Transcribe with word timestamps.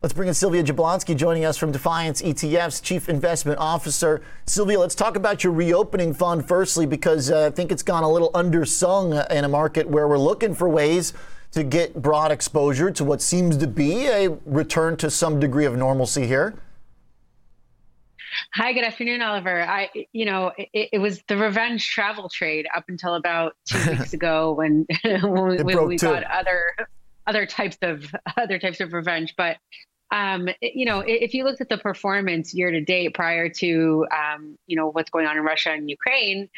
Let's 0.00 0.12
bring 0.12 0.28
in 0.28 0.34
Sylvia 0.34 0.62
Jablonski 0.62 1.16
joining 1.16 1.44
us 1.44 1.56
from 1.56 1.72
Defiance 1.72 2.22
ETF's 2.22 2.80
Chief 2.80 3.08
Investment 3.08 3.58
Officer. 3.58 4.22
Sylvia, 4.46 4.78
let's 4.78 4.94
talk 4.94 5.16
about 5.16 5.42
your 5.42 5.52
reopening 5.52 6.14
fund 6.14 6.46
firstly, 6.46 6.86
because 6.86 7.32
uh, 7.32 7.46
I 7.46 7.50
think 7.50 7.72
it's 7.72 7.82
gone 7.82 8.04
a 8.04 8.08
little 8.08 8.30
undersung 8.30 9.28
in 9.28 9.44
a 9.44 9.48
market 9.48 9.88
where 9.88 10.06
we're 10.06 10.16
looking 10.16 10.54
for 10.54 10.68
ways 10.68 11.14
to 11.50 11.64
get 11.64 12.00
broad 12.00 12.30
exposure 12.30 12.92
to 12.92 13.02
what 13.02 13.20
seems 13.20 13.56
to 13.56 13.66
be 13.66 14.06
a 14.06 14.28
return 14.46 14.96
to 14.98 15.10
some 15.10 15.40
degree 15.40 15.64
of 15.64 15.76
normalcy 15.76 16.28
here. 16.28 16.54
Hi, 18.54 18.72
good 18.72 18.84
afternoon, 18.84 19.20
Oliver. 19.20 19.62
I, 19.62 19.90
you 20.12 20.26
know, 20.26 20.52
it, 20.56 20.90
it, 20.92 20.98
was 20.98 21.22
the 21.26 21.36
revenge 21.36 21.88
travel 21.88 22.28
trade 22.28 22.66
up 22.72 22.84
until 22.88 23.16
about 23.16 23.56
two 23.64 23.90
weeks 23.90 24.12
ago 24.12 24.52
when 24.52 24.86
when, 25.02 25.64
we, 25.66 25.74
we 25.74 25.96
got 25.96 26.22
other 26.22 26.87
other 27.28 27.46
types 27.46 27.78
of 27.82 28.04
other 28.36 28.58
types 28.58 28.80
of 28.80 28.92
revenge. 28.92 29.34
But 29.36 29.58
um, 30.10 30.48
you 30.62 30.86
know, 30.86 31.00
if 31.06 31.34
you 31.34 31.44
looked 31.44 31.60
at 31.60 31.68
the 31.68 31.76
performance 31.76 32.54
year 32.54 32.70
to 32.70 32.80
date 32.80 33.12
prior 33.12 33.50
to, 33.50 34.06
um, 34.10 34.56
you 34.66 34.74
know, 34.74 34.90
what's 34.90 35.10
going 35.10 35.26
on 35.26 35.36
in 35.36 35.44
Russia 35.44 35.70
and 35.70 35.88
Ukraine, 35.88 36.48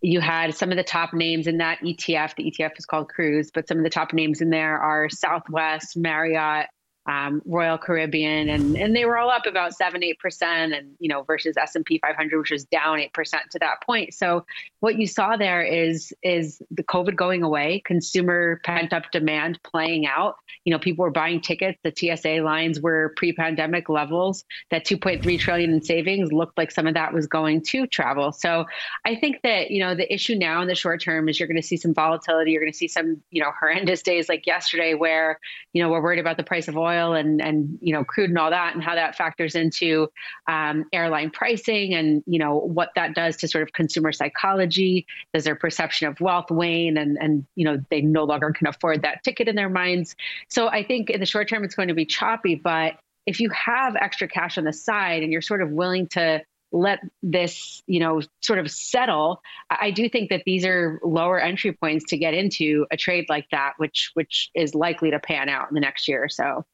you 0.00 0.20
had 0.20 0.56
some 0.56 0.72
of 0.72 0.76
the 0.76 0.82
top 0.82 1.14
names 1.14 1.46
in 1.46 1.58
that 1.58 1.78
ETF. 1.78 2.34
The 2.34 2.50
ETF 2.50 2.78
is 2.78 2.84
called 2.84 3.08
Cruise, 3.08 3.50
but 3.54 3.68
some 3.68 3.78
of 3.78 3.84
the 3.84 3.90
top 3.90 4.12
names 4.12 4.40
in 4.40 4.50
there 4.50 4.78
are 4.78 5.08
Southwest, 5.08 5.96
Marriott, 5.96 6.66
um, 7.06 7.40
Royal 7.44 7.78
Caribbean, 7.78 8.48
and 8.48 8.76
and 8.76 8.94
they 8.96 9.04
were 9.04 9.16
all 9.16 9.30
up 9.30 9.46
about 9.46 9.74
seven, 9.74 10.02
eight 10.02 10.18
percent, 10.18 10.72
and 10.72 10.94
you 10.98 11.08
know 11.08 11.22
versus 11.22 11.56
S 11.56 11.76
and 11.76 11.84
P 11.84 11.98
500, 11.98 12.38
which 12.38 12.50
was 12.50 12.64
down 12.64 12.98
eight 12.98 13.12
percent 13.12 13.44
to 13.52 13.58
that 13.60 13.80
point. 13.82 14.12
So 14.12 14.44
what 14.80 14.98
you 14.98 15.06
saw 15.06 15.36
there 15.36 15.62
is 15.62 16.12
is 16.22 16.60
the 16.70 16.82
COVID 16.82 17.16
going 17.16 17.42
away, 17.42 17.80
consumer 17.84 18.60
pent 18.64 18.92
up 18.92 19.10
demand 19.12 19.60
playing 19.62 20.06
out. 20.06 20.36
You 20.64 20.72
know, 20.72 20.80
people 20.80 21.04
were 21.04 21.12
buying 21.12 21.40
tickets. 21.40 21.78
The 21.84 21.92
TSA 21.96 22.42
lines 22.42 22.80
were 22.80 23.14
pre 23.16 23.32
pandemic 23.32 23.88
levels. 23.88 24.44
That 24.70 24.84
2.3 24.84 25.38
trillion 25.38 25.72
in 25.72 25.82
savings 25.82 26.32
looked 26.32 26.58
like 26.58 26.72
some 26.72 26.88
of 26.88 26.94
that 26.94 27.12
was 27.12 27.28
going 27.28 27.62
to 27.66 27.86
travel. 27.86 28.32
So 28.32 28.64
I 29.04 29.14
think 29.14 29.42
that 29.42 29.70
you 29.70 29.80
know 29.80 29.94
the 29.94 30.12
issue 30.12 30.34
now 30.34 30.60
in 30.60 30.66
the 30.66 30.74
short 30.74 31.02
term 31.02 31.28
is 31.28 31.38
you're 31.38 31.46
going 31.48 31.60
to 31.60 31.66
see 31.66 31.76
some 31.76 31.94
volatility. 31.94 32.50
You're 32.50 32.62
going 32.62 32.72
to 32.72 32.78
see 32.78 32.88
some 32.88 33.22
you 33.30 33.42
know 33.42 33.52
horrendous 33.58 34.02
days 34.02 34.28
like 34.28 34.44
yesterday 34.44 34.94
where 34.94 35.38
you 35.72 35.82
know 35.82 35.88
we're 35.88 36.02
worried 36.02 36.18
about 36.18 36.36
the 36.36 36.42
price 36.42 36.66
of 36.66 36.76
oil 36.76 36.95
oil 36.96 37.14
and 37.14 37.40
and 37.40 37.78
you 37.80 37.92
know 37.92 38.04
crude 38.04 38.30
and 38.30 38.38
all 38.38 38.50
that 38.50 38.74
and 38.74 38.82
how 38.82 38.94
that 38.94 39.16
factors 39.16 39.54
into 39.54 40.08
um, 40.48 40.84
airline 40.92 41.30
pricing 41.30 41.94
and 41.94 42.22
you 42.26 42.38
know 42.38 42.56
what 42.56 42.90
that 42.96 43.14
does 43.14 43.36
to 43.36 43.48
sort 43.48 43.62
of 43.62 43.72
consumer 43.72 44.12
psychology 44.12 45.06
does 45.32 45.44
their 45.44 45.56
perception 45.56 46.08
of 46.08 46.20
wealth 46.20 46.50
wane 46.50 46.96
and 46.96 47.16
and 47.20 47.46
you 47.54 47.64
know 47.64 47.82
they 47.90 48.00
no 48.00 48.24
longer 48.24 48.52
can 48.52 48.66
afford 48.66 49.02
that 49.02 49.22
ticket 49.22 49.48
in 49.48 49.56
their 49.56 49.70
minds 49.70 50.16
so 50.48 50.68
i 50.68 50.82
think 50.82 51.10
in 51.10 51.20
the 51.20 51.26
short 51.26 51.48
term 51.48 51.64
it's 51.64 51.74
going 51.74 51.88
to 51.88 51.94
be 51.94 52.06
choppy 52.06 52.54
but 52.54 52.94
if 53.26 53.40
you 53.40 53.50
have 53.50 53.96
extra 53.96 54.28
cash 54.28 54.56
on 54.56 54.64
the 54.64 54.72
side 54.72 55.22
and 55.22 55.32
you're 55.32 55.42
sort 55.42 55.60
of 55.60 55.70
willing 55.70 56.06
to 56.06 56.40
let 56.72 57.00
this, 57.22 57.82
you 57.86 58.00
know, 58.00 58.20
sort 58.40 58.58
of 58.58 58.70
settle, 58.70 59.40
I 59.70 59.90
do 59.90 60.08
think 60.08 60.30
that 60.30 60.42
these 60.44 60.64
are 60.64 61.00
lower 61.04 61.40
entry 61.40 61.72
points 61.72 62.06
to 62.06 62.18
get 62.18 62.34
into 62.34 62.86
a 62.90 62.96
trade 62.96 63.26
like 63.28 63.46
that, 63.50 63.74
which 63.78 64.10
which 64.14 64.50
is 64.54 64.74
likely 64.74 65.10
to 65.10 65.18
pan 65.18 65.48
out 65.48 65.68
in 65.68 65.74
the 65.74 65.80
next 65.80 66.08
year 66.08 66.22
or 66.22 66.28
so. 66.28 66.64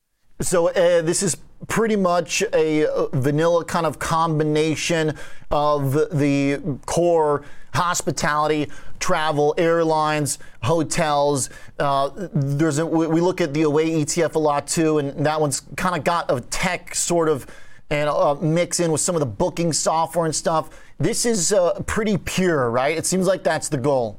So 0.43 0.69
uh, 0.69 1.03
this 1.03 1.23
is 1.23 1.37
pretty 1.69 1.95
much 1.95 2.43
a 2.53 2.87
vanilla 3.13 3.65
kind 3.65 3.87
of 3.87 3.99
combination 3.99 5.17
of 5.51 5.93
the 5.93 6.79
core 6.87 7.45
hospitality, 7.75 8.69
travel, 8.99 9.55
airlines, 9.57 10.39
hotels. 10.63 11.49
Uh, 11.79 12.11
there's 12.35 12.79
a, 12.79 12.87
we 12.87 13.21
look 13.21 13.41
at 13.41 13.55
the 13.55 13.63
away 13.63 13.91
ETF 13.91 14.35
a 14.35 14.39
lot 14.39 14.67
too, 14.67 14.99
and 14.99 15.25
that 15.25 15.41
one's 15.41 15.63
kind 15.77 15.97
of 15.97 16.05
got 16.05 16.31
a 16.31 16.41
tech 16.41 16.95
sort 16.95 17.29
of 17.29 17.47
and 17.91 18.09
uh, 18.09 18.35
mix 18.37 18.81
in 18.81 18.91
with 18.91 19.03
some 19.03 19.15
of 19.15 19.21
the 19.21 19.27
booking 19.27 19.73
software 19.73 20.25
and 20.25 20.35
stuff. 20.35 20.71
This 20.99 21.27
is 21.27 21.53
uh, 21.53 21.75
pretty 21.87 22.17
pure, 22.17 22.71
right? 22.71 22.97
It 22.97 23.05
seems 23.05 23.27
like 23.27 23.43
that's 23.43 23.69
the 23.69 23.77
goal 23.77 24.19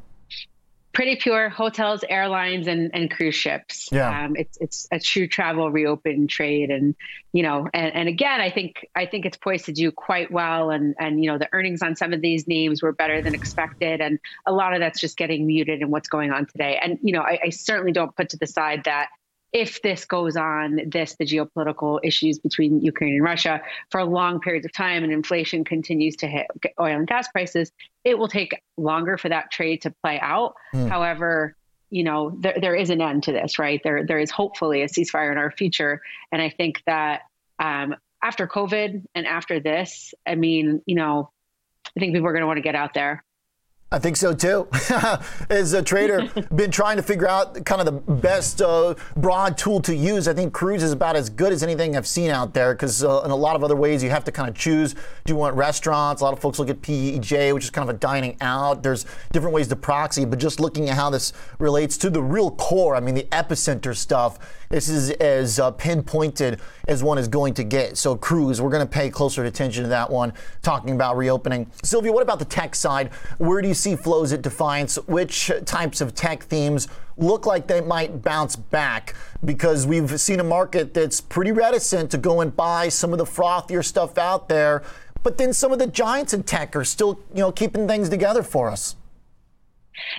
pretty 0.94 1.16
pure 1.16 1.50
hotels, 1.50 2.04
airlines, 2.08 2.68
and, 2.68 2.92
and 2.94 3.10
cruise 3.12 3.36
ships. 3.36 3.90
Yeah. 3.92 4.26
Um, 4.26 4.36
it's 4.36 4.58
it's 4.62 4.88
a 4.92 5.00
true 5.00 5.28
travel 5.28 5.72
reopen 5.72 6.28
trade, 6.28 6.70
and 6.70 6.96
you 7.34 7.44
know, 7.44 7.68
and, 7.74 7.94
and 7.94 8.10
again, 8.10 8.40
I 8.40 8.50
think 8.52 8.88
I 8.96 9.06
think 9.06 9.26
it's 9.26 9.38
poised 9.38 9.66
to 9.66 9.74
do 9.74 9.92
quite 9.92 10.32
well, 10.32 10.70
and 10.70 10.96
and 11.00 11.24
you 11.24 11.32
know, 11.32 11.38
the 11.38 11.50
earnings 11.52 11.82
on 11.82 11.96
some 11.96 12.14
of 12.14 12.22
these 12.22 12.48
names 12.48 12.82
were 12.82 12.94
better 12.94 13.22
than 13.22 13.34
expected, 13.34 14.02
and 14.02 14.20
a 14.46 14.54
lot 14.54 14.74
of 14.74 14.80
that's 14.80 15.00
just 15.00 15.18
getting 15.18 15.48
muted 15.48 15.82
in 15.82 15.90
what's 15.90 16.08
going 16.08 16.32
on 16.32 16.46
today. 16.46 16.80
And 16.82 17.00
you 17.02 17.14
know, 17.14 17.22
I, 17.22 17.40
I 17.46 17.50
certainly 17.50 17.92
don't 17.92 18.16
put 18.16 18.30
to 18.30 18.38
the 18.38 18.48
side 18.48 18.84
that 18.86 19.10
if 19.54 19.84
this 19.84 20.06
goes 20.06 20.36
on, 20.36 20.82
this, 20.88 21.16
the 21.16 21.26
geopolitical 21.26 22.00
issues 22.04 22.40
between 22.40 22.82
Ukraine 22.82 23.14
and 23.14 23.24
Russia 23.24 23.62
for 23.92 24.04
long 24.04 24.40
periods 24.40 24.66
of 24.66 24.74
time 24.74 25.04
and 25.04 25.14
inflation 25.14 25.64
continues 25.64 26.16
to 26.18 26.28
hit 26.28 26.48
oil 26.80 26.98
and 26.98 27.08
gas 27.08 27.28
prices, 27.28 27.72
it 28.04 28.18
will 28.18 28.28
take 28.28 28.60
longer 28.78 29.16
for 29.16 29.30
that 29.30 29.52
trade 29.52 29.84
to 29.84 29.92
play 30.04 30.20
out. 30.20 30.56
Mm. 30.74 30.90
However, 30.90 31.56
you 31.92 32.04
know, 32.04 32.32
there, 32.40 32.58
there 32.60 32.76
is 32.76 32.90
an 32.90 33.00
end 33.00 33.24
to 33.24 33.32
this, 33.32 33.60
right? 33.60 33.80
There, 33.84 34.04
there 34.04 34.18
is 34.18 34.32
hopefully 34.32 34.82
a 34.82 34.88
ceasefire 34.88 35.32
in 35.32 35.38
our 35.38 35.52
future. 35.52 36.02
And 36.32 36.42
I 36.42 36.50
think 36.50 36.82
that 36.88 37.22
um, 37.60 37.96
after 38.24 38.48
COVID 38.48 39.04
and 39.14 39.28
after 39.28 39.60
this, 39.60 40.16
I 40.26 40.34
mean, 40.34 40.82
you 40.88 40.96
know, 40.96 41.30
I 41.96 42.00
think 42.00 42.14
people 42.14 42.28
are 42.28 42.34
going 42.34 42.42
to 42.42 42.48
want 42.48 42.58
to 42.58 42.64
get 42.64 42.74
out 42.74 42.96
there 42.96 43.24
I 43.94 44.00
think 44.00 44.18
so 44.18 44.34
too. 44.34 44.68
As 45.52 45.74
a 45.74 45.84
trader, 45.84 46.28
been 46.56 46.72
trying 46.72 46.98
to 46.98 47.04
figure 47.04 47.30
out 47.30 47.64
kind 47.64 47.80
of 47.80 47.86
the 47.86 48.14
best 48.14 48.60
uh, 48.60 48.96
broad 49.16 49.56
tool 49.56 49.80
to 49.82 49.96
use. 49.96 50.28
I 50.28 50.34
think 50.34 50.52
Cruise 50.52 50.82
is 50.82 50.92
about 50.92 51.16
as 51.16 51.30
good 51.30 51.54
as 51.54 51.62
anything 51.62 51.96
I've 51.96 52.08
seen 52.08 52.32
out 52.32 52.56
there 52.56 52.74
because 52.74 53.04
uh, 53.04 53.22
in 53.22 53.30
a 53.30 53.36
lot 53.36 53.56
of 53.56 53.64
other 53.64 53.76
ways 53.76 54.02
you 54.02 54.10
have 54.10 54.24
to 54.24 54.32
kind 54.32 54.50
of 54.50 54.56
choose. 54.56 54.94
Do 54.94 55.00
you 55.28 55.36
want 55.36 55.56
restaurants? 55.56 56.24
A 56.24 56.26
lot 56.26 56.34
of 56.34 56.40
folks 56.40 56.58
look 56.58 56.72
at 56.72 56.82
PEJ, 56.82 57.54
which 57.54 57.66
is 57.66 57.70
kind 57.70 57.88
of 57.88 57.96
a 57.96 58.00
dining 58.00 58.36
out. 58.42 58.82
There's 58.82 59.06
different 59.32 59.54
ways 59.54 59.68
to 59.68 59.76
proxy, 59.76 60.26
but 60.26 60.40
just 60.40 60.60
looking 60.60 60.90
at 60.90 60.96
how 60.96 61.12
this 61.12 61.32
relates 61.60 61.96
to 61.98 62.10
the 62.10 62.22
real 62.22 62.50
core, 62.50 62.96
I 62.96 63.00
mean, 63.00 63.14
the 63.14 63.28
epicenter 63.32 63.96
stuff, 63.96 64.40
this 64.74 64.90
is 64.90 65.12
as 65.12 65.60
uh, 65.60 65.70
pinpointed 65.70 66.60
as 66.88 67.04
one 67.04 67.20
is 67.20 67.28
going 67.28 67.54
to 67.54 67.64
get. 67.64 67.96
So 67.96 68.16
Cruise, 68.16 68.60
we're 68.60 68.72
going 68.72 68.86
to 68.86 68.92
pay 68.92 69.12
closer 69.12 69.46
attention 69.46 69.84
to 69.84 69.90
that 69.90 70.10
one, 70.10 70.34
talking 70.64 70.96
about 70.96 71.16
reopening. 71.16 71.70
Sylvia, 71.84 72.12
what 72.12 72.24
about 72.24 72.40
the 72.40 72.46
tech 72.46 72.74
side? 72.74 73.14
Where 73.38 73.62
do 73.62 73.68
you 73.68 73.76
see 73.76 73.96
flows 73.96 74.34
at 74.34 74.42
Defiance, 74.42 74.96
which 75.06 75.52
types 75.66 76.02
of 76.02 76.16
tech 76.16 76.42
themes 76.46 76.88
look 77.18 77.46
like 77.46 77.68
they 77.68 77.82
might 77.82 78.24
bounce 78.24 78.56
back? 78.56 79.14
Because 79.46 79.86
we've 79.86 80.20
seen 80.20 80.40
a 80.40 80.44
market 80.44 80.96
that's 80.96 81.22
pretty 81.22 81.52
reticent 81.52 82.10
to 82.10 82.18
go 82.18 82.42
and 82.42 82.56
buy 82.56 82.90
some 82.90 83.12
of 83.12 83.20
the 83.20 83.26
frothier 83.26 83.86
stuff 83.86 84.18
out 84.18 84.50
there, 84.50 84.82
but 85.22 85.38
then 85.38 85.54
some 85.54 85.72
of 85.72 85.78
the 85.78 85.86
giants 85.86 86.34
in 86.34 86.42
tech 86.42 86.76
are 86.76 86.84
still, 86.84 87.20
you 87.32 87.42
know, 87.42 87.52
keeping 87.52 87.88
things 87.88 88.10
together 88.10 88.42
for 88.42 88.72
us. 88.72 88.96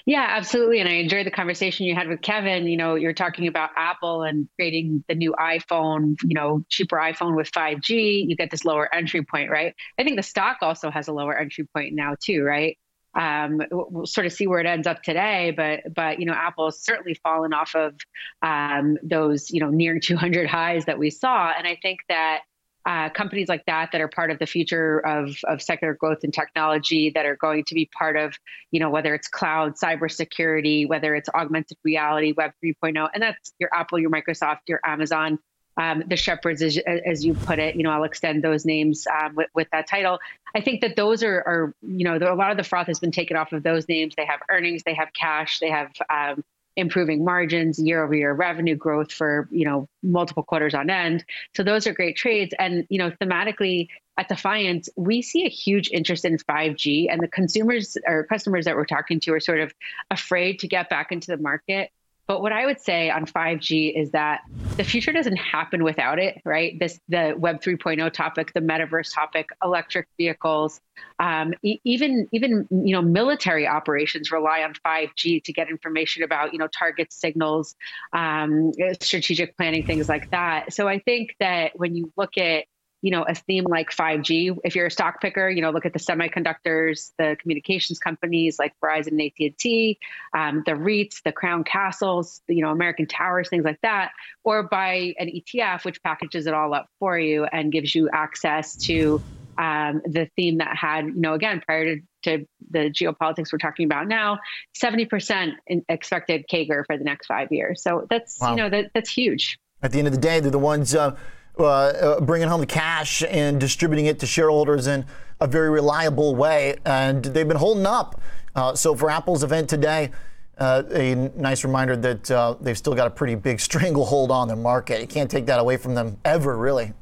Yeah, 0.06 0.26
absolutely. 0.28 0.80
And 0.80 0.88
I 0.88 0.92
enjoyed 0.94 1.26
the 1.26 1.30
conversation 1.30 1.86
you 1.86 1.94
had 1.94 2.08
with 2.08 2.20
Kevin. 2.22 2.66
You 2.66 2.76
know, 2.76 2.94
you're 2.94 3.12
talking 3.12 3.46
about 3.46 3.70
Apple 3.76 4.22
and 4.22 4.48
creating 4.56 5.04
the 5.08 5.14
new 5.14 5.32
iPhone, 5.38 6.16
you 6.22 6.34
know, 6.34 6.64
cheaper 6.68 6.96
iPhone 6.96 7.36
with 7.36 7.50
5G. 7.50 8.26
You 8.28 8.36
get 8.36 8.50
this 8.50 8.64
lower 8.64 8.92
entry 8.94 9.22
point, 9.24 9.50
right? 9.50 9.74
I 9.98 10.04
think 10.04 10.16
the 10.16 10.22
stock 10.22 10.58
also 10.62 10.90
has 10.90 11.08
a 11.08 11.12
lower 11.12 11.36
entry 11.36 11.66
point 11.74 11.94
now, 11.94 12.14
too, 12.22 12.42
right? 12.42 12.78
Um, 13.16 13.62
we'll 13.70 14.06
sort 14.06 14.26
of 14.26 14.32
see 14.32 14.46
where 14.46 14.58
it 14.60 14.66
ends 14.66 14.86
up 14.88 15.02
today, 15.02 15.52
but 15.56 15.94
but 15.94 16.18
you 16.18 16.26
know, 16.26 16.32
Apple 16.32 16.66
has 16.66 16.82
certainly 16.82 17.14
fallen 17.22 17.52
off 17.52 17.76
of 17.76 17.94
um, 18.42 18.98
those 19.04 19.50
you 19.52 19.60
know 19.60 19.70
near 19.70 20.00
200 20.00 20.48
highs 20.48 20.86
that 20.86 20.98
we 20.98 21.10
saw, 21.10 21.52
and 21.56 21.64
I 21.64 21.78
think 21.80 22.00
that 22.08 22.40
uh, 22.86 23.08
companies 23.10 23.48
like 23.48 23.64
that 23.66 23.90
that 23.92 24.00
are 24.00 24.08
part 24.08 24.30
of 24.30 24.38
the 24.38 24.46
future 24.46 24.98
of, 25.00 25.36
of 25.44 25.62
secular 25.62 25.94
growth 25.94 26.22
and 26.22 26.34
technology 26.34 27.10
that 27.10 27.24
are 27.24 27.36
going 27.36 27.64
to 27.64 27.74
be 27.74 27.88
part 27.96 28.16
of, 28.16 28.38
you 28.70 28.80
know, 28.80 28.90
whether 28.90 29.14
it's 29.14 29.28
cloud, 29.28 29.74
cybersecurity, 29.76 30.86
whether 30.86 31.14
it's 31.14 31.28
augmented 31.30 31.78
reality, 31.82 32.32
Web 32.36 32.52
3.0, 32.62 33.08
and 33.14 33.22
that's 33.22 33.54
your 33.58 33.70
Apple, 33.72 33.98
your 33.98 34.10
Microsoft, 34.10 34.60
your 34.68 34.80
Amazon, 34.84 35.38
um, 35.76 36.04
the 36.06 36.16
shepherds, 36.16 36.62
as, 36.62 36.78
as, 36.78 37.24
you 37.24 37.34
put 37.34 37.58
it. 37.58 37.74
You 37.74 37.82
know, 37.82 37.90
I'll 37.90 38.04
extend 38.04 38.44
those 38.44 38.64
names 38.64 39.06
um, 39.06 39.34
with, 39.34 39.48
with, 39.54 39.68
that 39.72 39.88
title. 39.88 40.20
I 40.54 40.60
think 40.60 40.82
that 40.82 40.94
those 40.94 41.22
are, 41.22 41.38
are 41.38 41.74
you 41.82 42.04
know, 42.04 42.16
a 42.16 42.36
lot 42.36 42.52
of 42.52 42.56
the 42.56 42.62
froth 42.62 42.86
has 42.86 43.00
been 43.00 43.10
taken 43.10 43.36
off 43.36 43.52
of 43.52 43.62
those 43.62 43.88
names. 43.88 44.14
They 44.16 44.26
have 44.26 44.40
earnings, 44.48 44.82
they 44.84 44.94
have 44.94 45.12
cash, 45.12 45.58
they 45.58 45.70
have 45.70 45.90
um, 46.08 46.44
improving 46.76 47.24
margins, 47.24 47.78
year 47.78 48.02
over 48.02 48.14
year 48.14 48.32
revenue 48.32 48.74
growth 48.76 49.12
for 49.12 49.48
you 49.50 49.64
know 49.64 49.88
multiple 50.02 50.42
quarters 50.42 50.74
on 50.74 50.90
end. 50.90 51.24
So 51.54 51.62
those 51.62 51.86
are 51.86 51.92
great 51.92 52.16
trades. 52.16 52.54
And 52.58 52.86
you 52.90 52.98
know 52.98 53.10
thematically 53.10 53.88
at 54.16 54.28
Defiance, 54.28 54.88
we 54.96 55.22
see 55.22 55.44
a 55.44 55.48
huge 55.48 55.90
interest 55.90 56.24
in 56.24 56.38
5G, 56.38 57.08
and 57.10 57.20
the 57.20 57.28
consumers 57.28 57.96
or 58.06 58.24
customers 58.24 58.64
that 58.66 58.76
we're 58.76 58.84
talking 58.84 59.18
to 59.20 59.32
are 59.32 59.40
sort 59.40 59.60
of 59.60 59.74
afraid 60.10 60.60
to 60.60 60.68
get 60.68 60.88
back 60.88 61.10
into 61.10 61.28
the 61.28 61.38
market 61.38 61.90
But 62.26 62.40
what 62.40 62.52
I 62.52 62.66
would 62.66 62.80
say 62.80 63.10
on 63.10 63.26
5G 63.26 64.00
is 64.00 64.12
that 64.12 64.40
the 64.76 64.84
future 64.84 65.12
doesn't 65.12 65.36
happen 65.36 65.84
without 65.84 66.18
it, 66.18 66.40
right? 66.44 66.76
This 66.78 66.98
the 67.08 67.34
Web 67.36 67.60
3.0 67.60 68.12
topic, 68.12 68.52
the 68.54 68.60
metaverse 68.60 69.14
topic, 69.14 69.48
electric 69.62 70.08
vehicles, 70.18 70.80
um, 71.20 71.54
e- 71.62 71.78
even 71.84 72.28
even 72.32 72.66
you 72.70 72.94
know 72.94 73.02
military 73.02 73.68
operations 73.68 74.32
rely 74.32 74.62
on 74.62 74.74
5G 74.84 75.44
to 75.44 75.52
get 75.52 75.70
information 75.70 76.22
about 76.24 76.52
you 76.52 76.58
know 76.58 76.66
target 76.66 77.12
signals, 77.12 77.76
um, 78.12 78.72
strategic 79.00 79.56
planning, 79.56 79.84
things 79.84 80.08
like 80.08 80.28
that. 80.32 80.72
So 80.72 80.88
I 80.88 80.98
think 80.98 81.36
that 81.38 81.72
when 81.76 81.94
you 81.94 82.12
look 82.16 82.36
at 82.36 82.64
you 83.04 83.10
know, 83.10 83.22
a 83.22 83.34
theme 83.34 83.64
like 83.64 83.90
5G. 83.90 84.56
If 84.64 84.74
you're 84.74 84.86
a 84.86 84.90
stock 84.90 85.20
picker, 85.20 85.50
you 85.50 85.60
know, 85.60 85.70
look 85.70 85.84
at 85.84 85.92
the 85.92 85.98
semiconductors, 85.98 87.12
the 87.18 87.36
communications 87.38 87.98
companies 87.98 88.58
like 88.58 88.72
Verizon 88.82 89.08
and 89.08 89.20
AT&T, 89.20 89.98
um, 90.32 90.62
the 90.64 90.72
REITs, 90.72 91.22
the 91.22 91.30
Crown 91.30 91.64
Castles, 91.64 92.40
you 92.48 92.62
know, 92.62 92.70
American 92.70 93.04
Towers, 93.06 93.50
things 93.50 93.62
like 93.62 93.78
that, 93.82 94.12
or 94.42 94.62
buy 94.62 95.14
an 95.18 95.28
ETF 95.28 95.84
which 95.84 96.02
packages 96.02 96.46
it 96.46 96.54
all 96.54 96.72
up 96.72 96.88
for 96.98 97.18
you 97.18 97.44
and 97.44 97.70
gives 97.70 97.94
you 97.94 98.08
access 98.10 98.74
to 98.76 99.20
um, 99.58 100.00
the 100.06 100.30
theme 100.34 100.56
that 100.56 100.74
had, 100.74 101.04
you 101.04 101.20
know, 101.20 101.34
again, 101.34 101.60
prior 101.66 101.96
to, 101.96 102.02
to 102.22 102.46
the 102.70 102.90
geopolitics 102.90 103.52
we're 103.52 103.58
talking 103.58 103.84
about 103.84 104.08
now, 104.08 104.38
70% 104.82 105.52
expected 105.90 106.46
CAGR 106.50 106.86
for 106.86 106.96
the 106.96 107.04
next 107.04 107.26
five 107.26 107.52
years. 107.52 107.82
So 107.82 108.06
that's, 108.08 108.40
wow. 108.40 108.52
you 108.52 108.56
know, 108.56 108.70
that, 108.70 108.92
that's 108.94 109.10
huge. 109.10 109.58
At 109.82 109.92
the 109.92 109.98
end 109.98 110.08
of 110.08 110.14
the 110.14 110.20
day, 110.20 110.40
they're 110.40 110.50
the 110.50 110.58
ones 110.58 110.94
uh, 110.94 111.14
uh, 111.58 111.64
uh, 111.64 112.20
bringing 112.20 112.48
home 112.48 112.60
the 112.60 112.66
cash 112.66 113.22
and 113.28 113.60
distributing 113.60 114.06
it 114.06 114.18
to 114.20 114.26
shareholders 114.26 114.86
in 114.86 115.04
a 115.40 115.46
very 115.46 115.70
reliable 115.70 116.34
way. 116.34 116.76
And 116.84 117.24
they've 117.24 117.46
been 117.46 117.56
holding 117.56 117.86
up. 117.86 118.20
Uh, 118.54 118.74
so 118.74 118.94
for 118.94 119.10
Apple's 119.10 119.42
event 119.42 119.68
today, 119.68 120.10
uh, 120.58 120.82
a 120.92 121.14
nice 121.36 121.64
reminder 121.64 121.96
that 121.96 122.30
uh, 122.30 122.54
they've 122.60 122.78
still 122.78 122.94
got 122.94 123.06
a 123.06 123.10
pretty 123.10 123.34
big 123.34 123.60
stranglehold 123.68 124.30
on 124.30 124.48
the 124.48 124.56
market. 124.56 125.00
You 125.00 125.06
can't 125.06 125.30
take 125.30 125.46
that 125.46 125.60
away 125.60 125.76
from 125.76 125.94
them 125.94 126.18
ever, 126.24 126.56
really. 126.56 126.92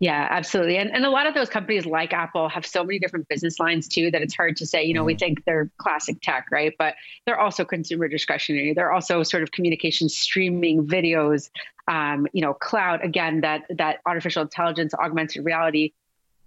Yeah, 0.00 0.26
absolutely. 0.30 0.78
And, 0.78 0.90
and 0.94 1.04
a 1.04 1.10
lot 1.10 1.26
of 1.26 1.34
those 1.34 1.50
companies 1.50 1.84
like 1.84 2.14
Apple 2.14 2.48
have 2.48 2.64
so 2.64 2.82
many 2.82 2.98
different 2.98 3.28
business 3.28 3.60
lines 3.60 3.86
too 3.86 4.10
that 4.12 4.22
it's 4.22 4.34
hard 4.34 4.56
to 4.56 4.66
say, 4.66 4.82
you 4.82 4.94
know, 4.94 5.04
we 5.04 5.12
mm-hmm. 5.12 5.18
think 5.18 5.44
they're 5.44 5.70
classic 5.76 6.16
tech, 6.22 6.46
right? 6.50 6.72
But 6.78 6.94
they're 7.26 7.38
also 7.38 7.66
consumer 7.66 8.08
discretionary. 8.08 8.72
They're 8.72 8.92
also 8.92 9.22
sort 9.22 9.42
of 9.42 9.52
communication 9.52 10.08
streaming 10.08 10.86
videos, 10.86 11.50
um, 11.86 12.26
you 12.32 12.40
know, 12.40 12.54
cloud, 12.54 13.04
again, 13.04 13.42
that 13.42 13.64
that 13.76 13.98
artificial 14.06 14.40
intelligence, 14.40 14.94
augmented 14.94 15.44
reality, 15.44 15.92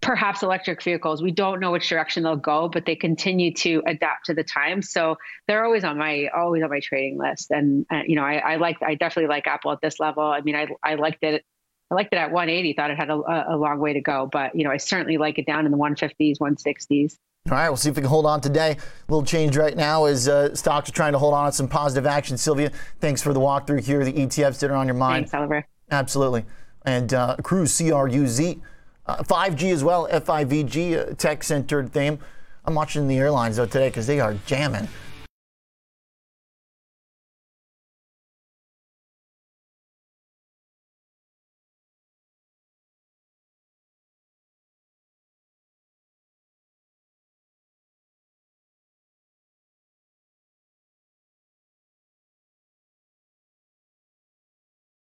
perhaps 0.01 0.41
electric 0.41 0.81
vehicles. 0.81 1.21
We 1.21 1.31
don't 1.31 1.59
know 1.59 1.71
which 1.71 1.88
direction 1.88 2.23
they'll 2.23 2.35
go, 2.35 2.69
but 2.69 2.88
they 2.88 2.95
continue 2.95 3.53
to 3.53 3.83
adapt 3.85 4.25
to 4.25 4.33
the 4.33 4.44
times. 4.44 4.89
So 4.89 5.17
they're 5.47 5.63
always 5.63 5.83
on 5.83 6.00
my 6.00 6.27
always 6.35 6.63
on 6.63 6.71
my 6.71 6.79
trading 6.79 7.19
list. 7.19 7.51
And 7.51 7.85
uh, 7.91 8.01
you 8.07 8.15
know, 8.15 8.23
I, 8.23 8.38
I 8.38 8.55
like 8.55 8.81
I 8.81 8.95
definitely 8.95 9.29
like 9.29 9.45
Apple 9.45 9.71
at 9.73 9.79
this 9.79 10.00
level. 10.00 10.23
I 10.23 10.41
mean, 10.41 10.55
I 10.55 10.69
I 10.83 10.95
liked 10.95 11.23
it 11.23 11.45
I 11.93 11.95
liked 11.95 12.13
it 12.13 12.17
at 12.17 12.31
180. 12.31 12.73
Thought 12.73 12.89
it 12.89 12.97
had 12.97 13.11
a, 13.11 13.53
a 13.53 13.55
long 13.55 13.77
way 13.77 13.93
to 13.93 14.01
go, 14.01 14.27
but 14.31 14.55
you 14.55 14.63
know, 14.63 14.71
I 14.71 14.77
certainly 14.77 15.17
like 15.17 15.37
it 15.37 15.45
down 15.45 15.65
in 15.65 15.71
the 15.71 15.77
150s, 15.77 16.39
160s. 16.39 17.17
All 17.51 17.57
right, 17.57 17.69
we'll 17.69 17.77
see 17.77 17.89
if 17.89 17.95
we 17.95 18.01
can 18.01 18.09
hold 18.09 18.25
on 18.25 18.41
today. 18.41 18.71
A 18.71 19.11
little 19.11 19.25
change 19.25 19.55
right 19.57 19.75
now 19.75 20.05
as 20.05 20.27
uh, 20.27 20.55
stocks 20.55 20.89
are 20.89 20.93
trying 20.93 21.11
to 21.11 21.19
hold 21.19 21.33
on 21.35 21.45
to 21.45 21.51
some 21.51 21.67
positive 21.67 22.07
action. 22.07 22.37
Sylvia, 22.37 22.71
thanks 22.99 23.21
for 23.21 23.31
the 23.33 23.39
walkthrough 23.39 23.81
here. 23.81 24.03
The 24.03 24.13
ETFs 24.13 24.59
that 24.59 24.71
are 24.71 24.75
on 24.75 24.87
your 24.87 24.95
mind. 24.95 25.25
Thanks, 25.25 25.33
Oliver. 25.35 25.67
Absolutely. 25.91 26.45
And 26.85 27.13
uh, 27.13 27.35
Cruise, 27.43 27.71
C 27.71 27.91
R 27.91 28.07
U 28.07 28.27
Z, 28.27 28.59
uh, 29.05 29.17
5G 29.17 29.71
as 29.71 29.83
well, 29.83 30.07
F 30.09 30.29
I 30.29 30.45
V 30.45 30.63
G, 30.63 30.97
uh, 30.97 31.13
tech 31.13 31.43
centered 31.43 31.93
theme. 31.93 32.17
I'm 32.65 32.73
watching 32.73 33.07
the 33.07 33.17
airlines 33.17 33.57
though 33.57 33.65
today 33.65 33.89
because 33.89 34.07
they 34.07 34.19
are 34.19 34.35
jamming. 34.47 34.87